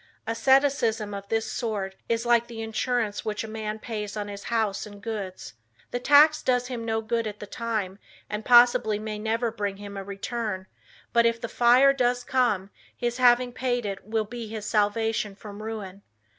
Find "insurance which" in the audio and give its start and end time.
2.63-3.43